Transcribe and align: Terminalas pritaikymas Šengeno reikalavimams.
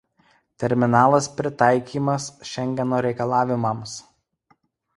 Terminalas 0.61 1.27
pritaikymas 1.41 2.27
Šengeno 2.53 3.03
reikalavimams. 3.07 3.97